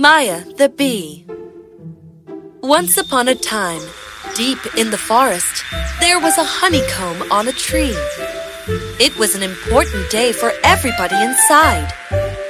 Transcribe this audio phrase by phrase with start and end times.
[0.00, 1.26] Maya the Bee.
[2.62, 3.82] Once upon a time,
[4.34, 5.62] deep in the forest,
[6.00, 7.94] there was a honeycomb on a tree.
[8.98, 11.92] It was an important day for everybody inside,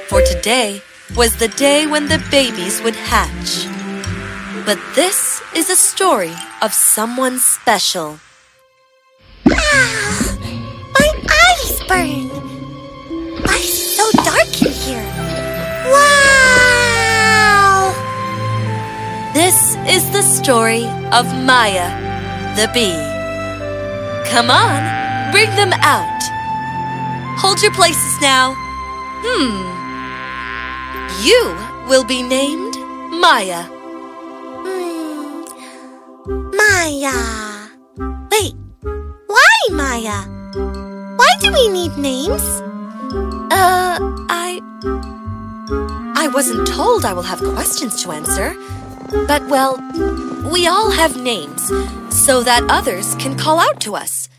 [0.07, 0.81] for today
[1.17, 3.67] was the day when the babies would hatch.
[4.65, 8.21] But this is a story of someone special.
[20.41, 21.85] Story of Maya,
[22.55, 22.97] the bee.
[24.31, 26.21] Come on, bring them out.
[27.37, 28.55] Hold your places now.
[29.21, 29.61] Hmm.
[31.21, 31.41] You
[31.87, 32.73] will be named
[33.21, 33.65] Maya.
[34.65, 35.45] Hmm.
[36.57, 37.17] Maya.
[38.31, 38.55] Wait,
[39.27, 40.25] why Maya?
[41.17, 42.41] Why do we need names?
[43.53, 44.59] Uh, I.
[46.15, 48.55] I wasn't told I will have questions to answer.
[49.27, 49.77] But, well,
[50.51, 51.67] we all have names
[52.09, 54.29] so that others can call out to us.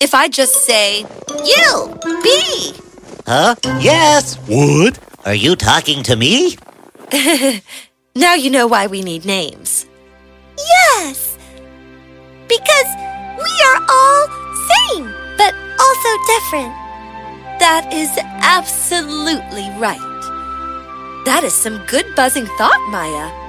[0.00, 1.06] If I just say,
[1.44, 2.74] You, bee,
[3.26, 3.54] Huh?
[3.80, 4.36] Yes.
[4.46, 4.98] What?
[5.24, 6.56] Are you talking to me?
[8.14, 9.86] now you know why we need names.
[10.58, 11.38] Yes.
[12.48, 12.90] Because
[13.38, 14.28] we are all
[14.68, 15.04] same,
[15.38, 16.74] but also different.
[17.58, 18.10] That is
[18.42, 20.12] absolutely right.
[21.24, 23.43] That is some good buzzing thought, Maya.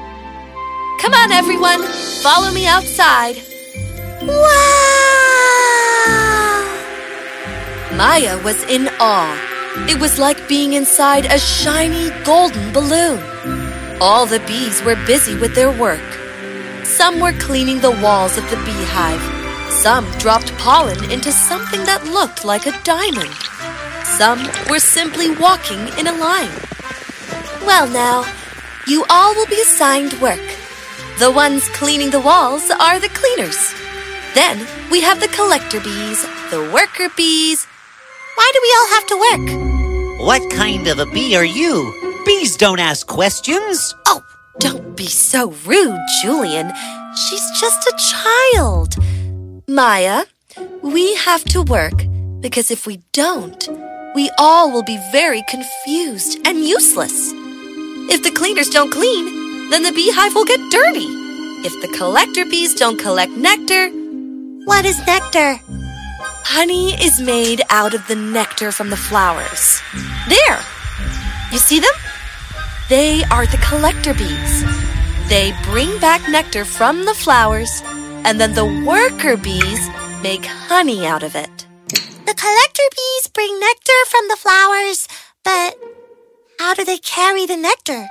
[1.01, 1.83] Come on, everyone,
[2.23, 3.35] follow me outside.
[4.21, 4.75] Wow!
[7.95, 9.35] Maya was in awe.
[9.89, 13.21] It was like being inside a shiny golden balloon.
[14.01, 16.03] All the bees were busy with their work.
[16.83, 19.21] Some were cleaning the walls of the beehive.
[19.71, 23.33] Some dropped pollen into something that looked like a diamond.
[24.17, 26.55] Some were simply walking in a line.
[27.65, 28.23] Well, now,
[28.87, 30.54] you all will be assigned work.
[31.17, 33.73] The ones cleaning the walls are the cleaners.
[34.33, 36.21] Then we have the collector bees,
[36.51, 37.65] the worker bees.
[38.35, 40.19] Why do we all have to work?
[40.27, 41.93] What kind of a bee are you?
[42.25, 43.95] Bees don't ask questions.
[44.07, 44.21] Oh,
[44.59, 46.69] don't be so rude, Julian.
[47.15, 48.95] She's just a child.
[49.69, 50.25] Maya,
[50.81, 52.03] we have to work
[52.41, 53.69] because if we don't,
[54.15, 57.31] we all will be very confused and useless.
[58.11, 59.34] If the cleaners don't clean,
[59.71, 61.07] then the beehive will get dirty.
[61.67, 63.89] If the collector bees don't collect nectar,
[64.65, 65.59] What is nectar?
[66.47, 69.81] honey is made out of the nectar from the flowers.
[70.29, 70.59] There!
[71.51, 71.91] You see them?
[72.89, 74.63] They are the collector bees.
[75.27, 77.81] They bring back nectar from the flowers,
[78.25, 79.89] and then the worker bees
[80.21, 81.65] make honey out of it.
[81.89, 85.07] The collector bees bring nectar from the flowers,
[85.43, 85.77] but
[86.59, 88.07] how do they carry the nectar?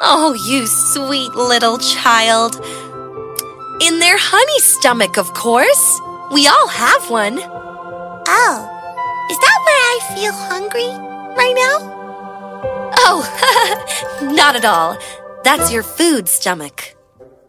[0.00, 2.54] Oh, you sweet little child.
[3.80, 6.00] In their honey stomach, of course.
[6.32, 7.38] We all have one.
[7.38, 8.56] Oh,
[9.30, 10.88] is that where I feel hungry
[11.36, 12.92] right now?
[12.98, 14.96] Oh, not at all.
[15.44, 16.96] That's your food stomach.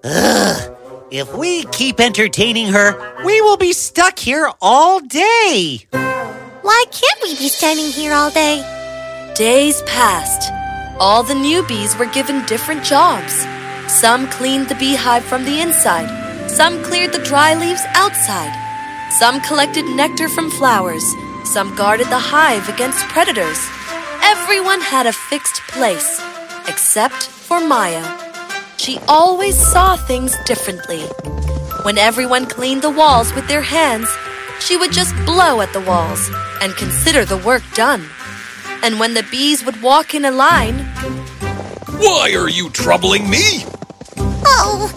[0.03, 0.71] Ugh.
[1.11, 5.85] If we keep entertaining her, we will be stuck here all day.
[5.91, 8.63] Why can't we be standing here all day?
[9.35, 10.51] Days passed.
[10.97, 13.45] All the newbies were given different jobs.
[13.87, 16.07] Some cleaned the beehive from the inside,
[16.49, 18.53] some cleared the dry leaves outside,
[19.19, 21.03] some collected nectar from flowers,
[21.43, 23.59] some guarded the hive against predators.
[24.23, 26.21] Everyone had a fixed place,
[26.67, 28.05] except for Maya.
[28.77, 31.01] She always saw things differently.
[31.83, 34.07] When everyone cleaned the walls with their hands,
[34.61, 36.29] she would just blow at the walls
[36.61, 38.05] and consider the work done.
[38.81, 40.84] And when the bees would walk in a line,
[41.97, 43.65] Why are you troubling me?
[44.17, 44.91] Oh,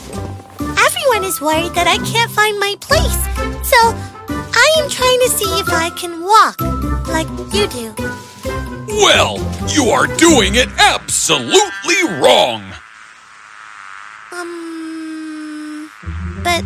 [0.61, 3.23] everyone is worried that I can't find my place.
[3.69, 3.77] So
[4.29, 6.61] I am trying to see if I can walk
[7.07, 7.95] like you do.
[8.89, 12.65] Well, you are doing it absolutely wrong.
[14.33, 15.91] Um,
[16.43, 16.65] but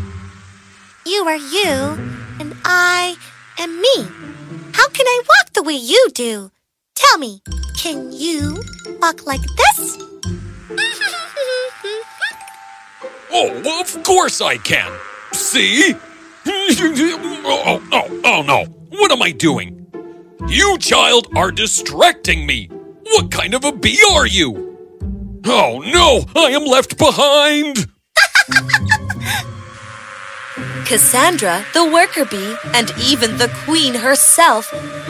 [1.05, 1.99] you are you,
[2.40, 3.17] and I
[3.58, 4.06] am me.
[4.73, 6.50] How can I walk the way you do?
[6.94, 7.43] Tell me,
[7.76, 8.62] can you
[9.00, 10.12] walk like this?
[13.34, 14.92] Oh, of course I can.
[15.32, 15.94] See?
[16.46, 18.64] oh, oh, oh no.
[18.90, 19.86] What am I doing?
[20.48, 22.66] You, child, are distracting me.
[23.04, 24.76] What kind of a bee are you?
[25.46, 27.86] Oh no, I am left behind.
[30.86, 34.68] Cassandra, the worker bee, and even the queen herself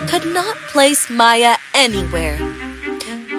[0.08, 2.38] could not place Maya anywhere.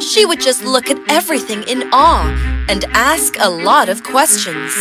[0.03, 2.27] She would just look at everything in awe
[2.67, 4.71] and ask a lot of questions.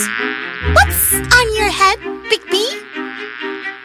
[0.74, 1.98] What's on your head,
[2.28, 2.70] Big Bee?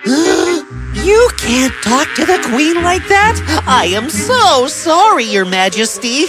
[1.07, 3.63] you can't talk to the queen like that.
[3.67, 6.25] I am so sorry, your majesty.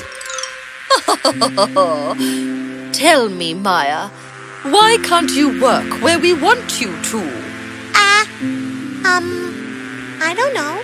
[2.92, 4.08] Tell me, Maya,
[4.64, 7.20] why can't you work where we want you to?
[7.94, 10.82] Ah, uh, um, I don't know.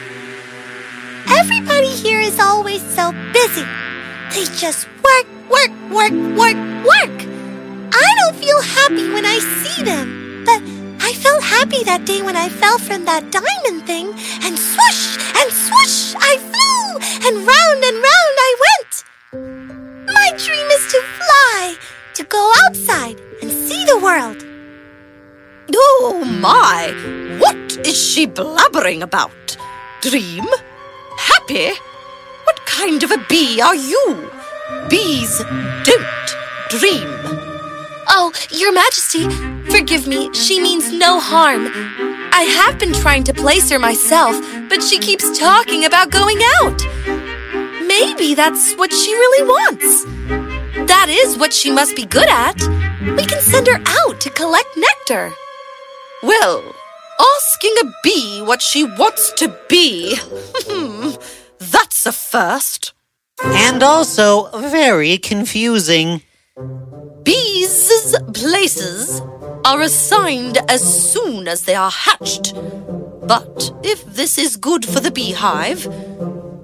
[1.38, 3.83] Everybody here is always so busy.
[4.34, 7.16] They just work, work, work, work, work.
[7.94, 10.60] I don't feel happy when I see them, but
[10.98, 14.08] I felt happy that day when I fell from that diamond thing,
[14.42, 16.82] and swoosh and swoosh I flew,
[17.28, 19.04] and round and round I went.
[20.08, 21.76] My dream is to fly,
[22.14, 24.44] to go outside and see the world.
[25.76, 26.90] Oh my!
[27.38, 29.56] What is she blabbering about?
[30.00, 30.46] Dream?
[31.16, 31.70] Happy?
[32.74, 34.30] What kind of a bee are you?
[34.90, 35.38] Bees
[35.84, 36.28] don't
[36.70, 37.06] dream.
[38.08, 39.30] Oh, Your Majesty,
[39.70, 41.68] forgive me, she means no harm.
[42.32, 44.34] I have been trying to place her myself,
[44.68, 46.82] but she keeps talking about going out.
[47.86, 50.04] Maybe that's what she really wants.
[50.88, 52.60] That is what she must be good at.
[53.16, 55.32] We can send her out to collect nectar.
[56.24, 56.74] Well,
[57.36, 60.18] asking a bee what she wants to be.
[60.66, 61.03] Hmm.
[62.04, 62.92] That's a first.
[63.42, 66.20] And also very confusing.
[67.22, 69.22] Bees' places
[69.64, 72.52] are assigned as soon as they are hatched.
[73.26, 75.84] But if this is good for the beehive,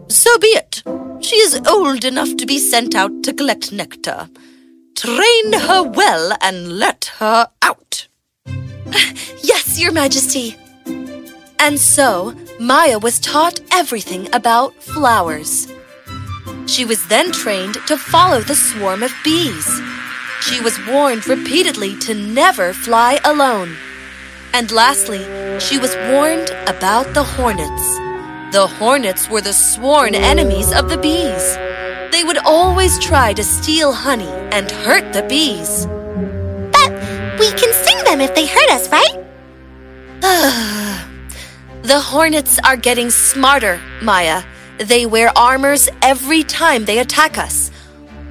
[0.09, 0.83] so be it.
[1.21, 4.29] She is old enough to be sent out to collect nectar.
[4.95, 8.09] Train her well and let her out.
[9.43, 10.57] Yes, Your Majesty.
[11.59, 15.67] And so, Maya was taught everything about flowers.
[16.67, 19.81] She was then trained to follow the swarm of bees.
[20.43, 23.75] She was warned repeatedly to never fly alone.
[24.53, 25.25] And lastly,
[25.59, 27.95] she was warned about the hornets.
[28.53, 31.57] The hornets were the sworn enemies of the bees.
[32.13, 35.87] They would always try to steal honey and hurt the bees.
[36.77, 36.91] But
[37.41, 40.77] we can sting them if they hurt us, right?
[41.91, 44.45] The hornets are getting smarter, Maya.
[44.79, 47.73] They wear armors every time they attack us.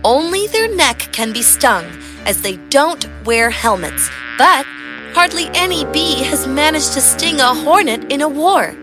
[0.01, 1.83] Only their neck can be stung,
[2.25, 4.09] as they don't wear helmets.
[4.37, 4.65] But
[5.11, 8.73] hardly any bee has managed to sting a hornet in a war.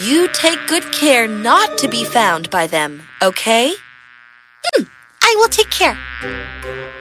[0.00, 3.74] You take good care not to be found by them, okay?
[4.64, 4.84] Hmm,
[5.20, 5.98] I will take care.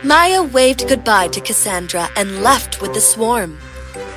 [0.04, 3.57] Maya waved goodbye to Cassandra and left with the swarm.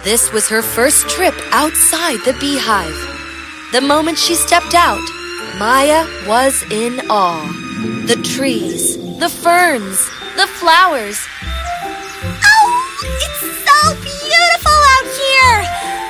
[0.05, 2.99] This was her first trip outside the beehive.
[3.71, 5.01] The moment she stepped out,
[5.61, 7.47] Maya was in awe.
[8.07, 9.99] The trees, the ferns,
[10.35, 11.21] the flowers.
[12.25, 12.69] Oh,
[13.15, 15.63] it's so beautiful out here!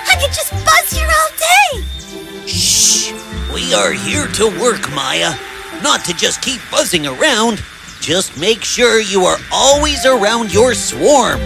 [0.08, 2.46] I could just buzz here all day!
[2.46, 3.12] Shh!
[3.52, 5.34] We are here to work, Maya.
[5.82, 7.62] Not to just keep buzzing around.
[8.00, 11.40] Just make sure you are always around your swarm.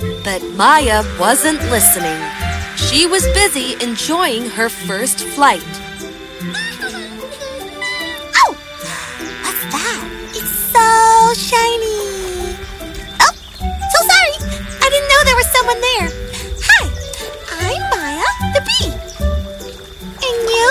[0.00, 2.18] But Maya wasn't listening.
[2.76, 5.60] She was busy enjoying her first flight.
[8.40, 8.56] oh!
[9.44, 10.00] What's that?
[10.32, 12.56] It's so shiny!
[13.20, 13.32] Oh!
[13.92, 14.34] So sorry!
[14.80, 16.08] I didn't know there was someone there.
[16.64, 16.88] Hi!
[17.60, 18.24] I'm Maya,
[18.56, 18.96] the bee.
[20.24, 20.68] And you?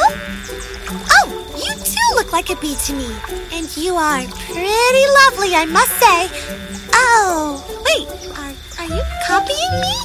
[1.13, 3.13] Oh, you too look like a bee to me.
[3.53, 6.29] And you are pretty lovely, I must say.
[6.93, 8.07] Oh, wait,
[8.91, 9.95] are, you copying me?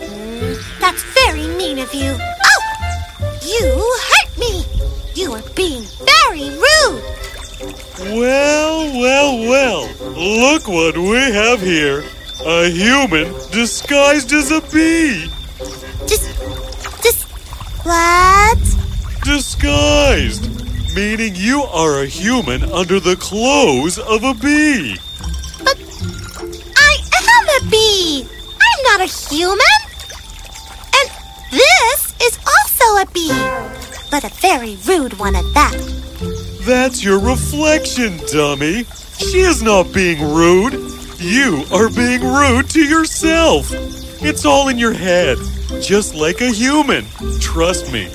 [0.00, 2.16] Mm, that's very mean of you.
[2.18, 2.62] Oh!
[3.42, 3.66] You
[4.10, 4.64] hurt me!
[5.14, 7.02] You are being very rude!
[8.18, 9.88] Well, well, well.
[10.16, 12.04] Look what we have here.
[12.44, 15.30] A human disguised as a bee.
[16.06, 16.30] Just,
[17.02, 17.28] just,
[17.84, 18.58] what?
[19.22, 20.48] Disguised,
[20.94, 24.96] meaning you are a human under the clothes of a bee.
[27.60, 28.24] A bee.
[28.24, 29.58] I'm not a human.
[30.96, 31.10] And
[31.50, 33.34] this is also a bee,
[34.10, 35.74] but a very rude one at that.
[36.62, 38.84] That's your reflection, dummy.
[39.18, 40.72] She is not being rude.
[41.18, 43.70] You are being rude to yourself.
[44.22, 45.36] It's all in your head,
[45.82, 47.04] just like a human.
[47.40, 48.06] Trust me,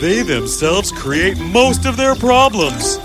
[0.00, 2.98] they themselves create most of their problems.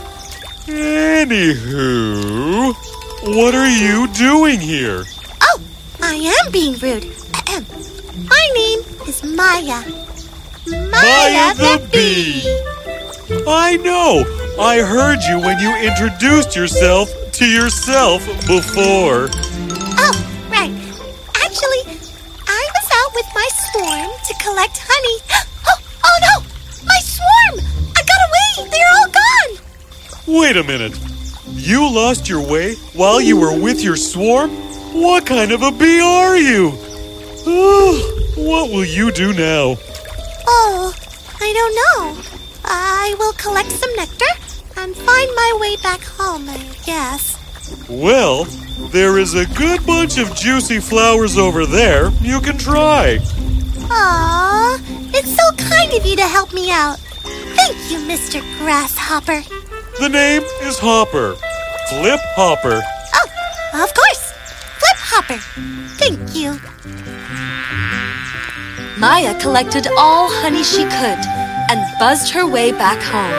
[0.67, 2.73] Anywho,
[3.35, 5.05] what are you doing here?
[6.09, 7.03] I am being rude.
[7.35, 7.65] Ahem.
[8.29, 9.83] My name is Maya.
[10.65, 12.47] Maya, Maya the bee.
[13.45, 14.23] I know.
[14.57, 19.27] I heard you when you introduced yourself to yourself before.
[19.99, 20.15] Oh,
[20.49, 20.71] right.
[21.43, 21.83] Actually,
[22.47, 25.19] I was out with my swarm to collect honey.
[25.69, 26.85] Oh, oh no!
[26.85, 27.65] My swarm!
[27.93, 28.69] I got away!
[28.71, 30.39] They're all gone!
[30.39, 30.97] Wait a minute.
[31.51, 34.66] You lost your way while you were with your swarm?
[34.97, 36.71] What kind of a bee are you?
[38.35, 39.77] what will you do now?
[40.47, 40.91] Oh,
[41.39, 42.23] I don't know.
[42.65, 44.25] I will collect some nectar
[44.77, 47.37] and find my way back home, I guess.
[47.87, 48.45] Well,
[48.91, 52.09] there is a good bunch of juicy flowers over there.
[52.21, 53.19] You can try.
[53.91, 54.81] Aw,
[55.13, 56.97] it's so kind of you to help me out.
[56.97, 58.41] Thank you, Mr.
[58.57, 59.43] Grasshopper.
[59.99, 61.35] The name is Hopper.
[61.87, 62.81] Flip Hopper.
[65.29, 65.39] Oh, of course.
[65.39, 65.39] Flip Hopper.
[65.97, 66.59] Thank you.
[68.97, 71.19] Maya collected all honey she could
[71.69, 73.33] and buzzed her way back home.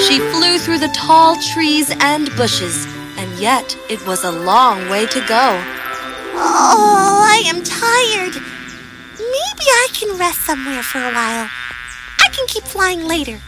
[0.00, 5.06] She flew through the tall trees and bushes, and yet it was a long way
[5.06, 5.62] to go.
[6.34, 8.34] Oh, I am tired.
[9.18, 11.48] Maybe I can rest somewhere for a while.
[12.20, 13.40] I can keep flying later.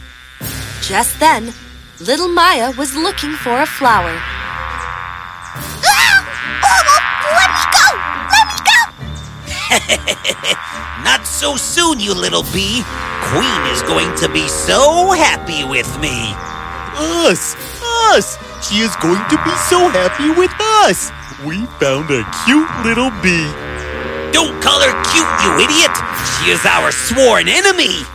[0.81, 1.53] Just then,
[1.99, 4.15] little Maya was looking for a flower.
[5.85, 6.25] Ah!
[6.65, 6.81] Oh,
[7.39, 7.72] let me
[11.03, 12.83] Not so soon, you little bee.
[13.33, 16.33] Queen is going to be so happy with me.
[16.95, 17.55] Us!
[18.13, 18.37] Us!
[18.61, 20.53] She is going to be so happy with
[20.85, 21.11] us!
[21.43, 23.49] We found a cute little bee.
[24.31, 25.95] Don't call her cute, you idiot!
[26.37, 28.05] She is our sworn enemy!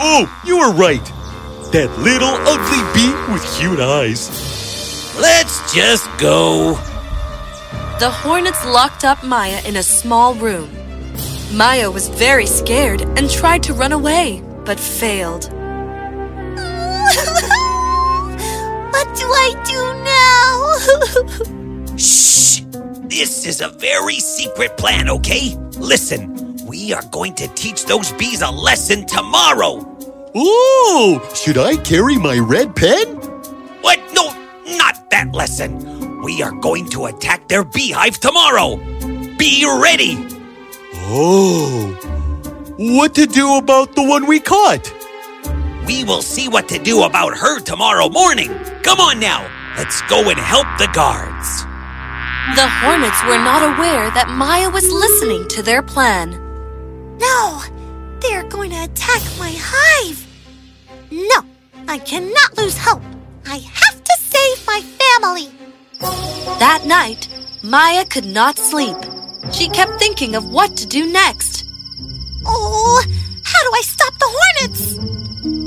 [0.00, 1.04] Oh, you are right.
[1.70, 4.30] That little ugly bee with cute eyes.
[5.20, 6.74] Let's just go.
[8.00, 10.83] The hornets locked up Maya in a small room.
[11.54, 15.44] Maya was very scared and tried to run away, but failed.
[18.90, 19.94] what do I do
[21.86, 21.96] now?
[21.96, 22.62] Shh!
[23.08, 25.54] This is a very secret plan, okay?
[25.78, 29.96] Listen, we are going to teach those bees a lesson tomorrow.
[30.34, 33.06] Oh, should I carry my red pen?
[33.80, 34.00] What?
[34.12, 34.34] No,
[34.76, 36.20] not that lesson.
[36.22, 38.74] We are going to attack their beehive tomorrow.
[39.38, 40.33] Be ready.
[41.06, 41.92] Oh,
[42.78, 44.90] what to do about the one we caught?
[45.86, 48.48] We will see what to do about her tomorrow morning.
[48.82, 49.46] Come on now,
[49.76, 51.62] let's go and help the guards.
[52.56, 56.30] The hornets were not aware that Maya was listening to their plan.
[57.18, 57.60] No,
[58.20, 60.26] they're going to attack my hive.
[61.10, 61.44] No,
[61.86, 63.02] I cannot lose hope.
[63.46, 65.52] I have to save my family.
[66.58, 67.28] That night,
[67.62, 68.96] Maya could not sleep.
[69.52, 71.64] She kept thinking of what to do next.
[72.46, 73.04] Oh,
[73.44, 74.98] how do I stop the hornets?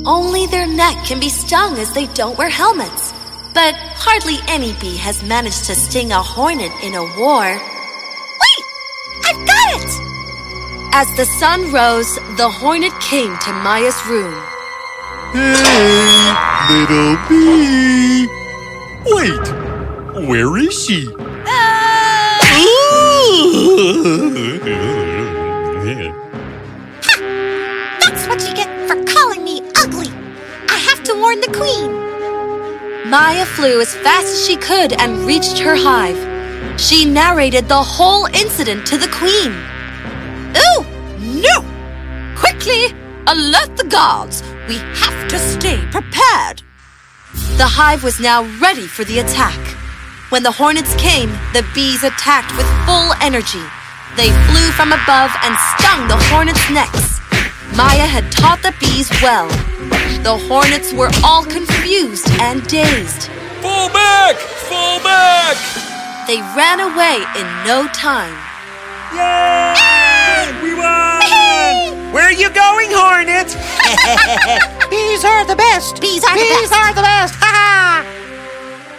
[0.08, 3.14] Only their neck can be stung as they don't wear helmets.
[3.54, 7.46] But hardly any bee has managed to sting a hornet in a war.
[7.46, 8.64] Wait!
[9.26, 9.90] I've got it!
[10.94, 14.34] As the sun rose, the hornet came to Maya's room.
[15.34, 16.34] Hey,
[16.70, 18.28] little bee.
[19.06, 21.08] Wait, where is she?
[28.00, 30.10] That's what you get for calling me ugly.
[30.70, 33.10] I have to warn the queen.
[33.10, 36.20] Maya flew as fast as she could and reached her hive.
[36.80, 39.52] She narrated the whole incident to the queen.
[40.56, 40.86] Oh,
[41.20, 41.64] no!
[42.40, 42.94] Quickly,
[43.26, 44.44] alert the guards.
[44.68, 46.62] We have to stay prepared.
[47.58, 49.58] The hive was now ready for the attack.
[50.30, 53.64] When the hornets came, the bees attacked with full energy.
[54.16, 57.20] They flew from above and stung the hornets' necks.
[57.76, 59.48] Maya had taught the bees well.
[60.24, 63.30] The hornets were all confused and dazed.
[63.62, 64.36] Fall back!
[64.70, 65.58] Fall back!
[66.28, 68.34] They ran away in no time.
[69.14, 70.52] Yay!
[70.64, 72.12] We won!
[72.12, 73.48] Where are you going, Hornet?
[74.90, 76.02] Bees are the best.
[76.02, 76.74] Bees are the Bees best.
[76.74, 77.34] are the best.
[77.36, 78.06] Ha ha!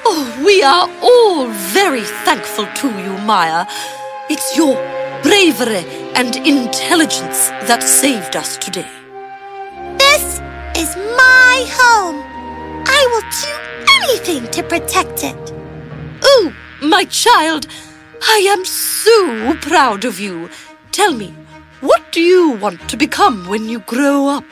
[0.06, 3.66] Oh, we are all very thankful to you, Maya.
[4.30, 4.76] It's your
[5.28, 8.88] bravery and intelligence that saved us today.
[9.98, 10.40] This
[10.74, 12.18] is my home.
[12.86, 13.54] I will do
[13.98, 15.52] anything to protect it.
[16.22, 17.66] Oh, my child,
[18.22, 20.48] I am so proud of you.
[20.92, 21.34] Tell me,
[21.80, 24.46] what do you want to become when you grow up?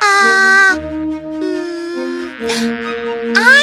[0.00, 0.78] Ah,
[2.38, 2.93] hmm,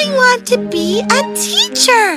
[0.03, 2.07] I want to be a teacher.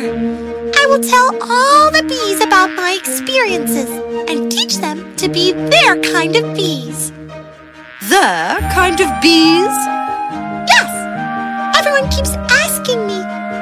[0.80, 3.90] I will tell all the bees about my experiences
[4.30, 7.12] and teach them to be their kind of bees.
[8.08, 9.76] Their kind of bees?
[10.72, 13.18] Yes, everyone everyone keeps asking me,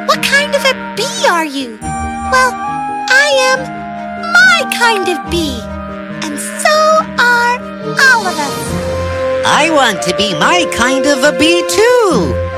[0.07, 1.79] what kind of a bee are you?
[1.81, 3.61] Well, I am
[4.33, 5.59] my kind of bee.
[6.23, 6.75] And so
[7.19, 7.59] are
[8.07, 8.63] all of us.
[9.45, 12.52] I want to be my kind of a bee too.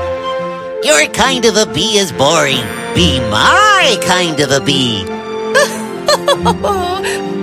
[0.95, 2.63] Your kind of a bee is boring.
[2.95, 5.03] Be my kind of a bee.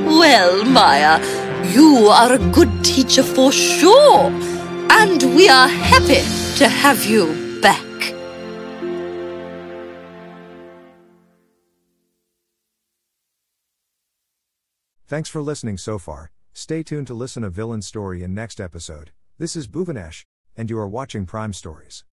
[0.08, 1.20] well, Maya,
[1.70, 4.30] you are a good teacher for sure.
[4.90, 6.22] And we are happy
[6.56, 7.84] to have you back.
[15.06, 16.30] Thanks for listening so far.
[16.54, 19.10] Stay tuned to listen a villain story in next episode.
[19.36, 20.24] This is Bhuvanesh,
[20.56, 22.04] and you are watching Prime Stories.